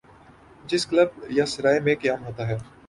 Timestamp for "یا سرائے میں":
1.29-1.95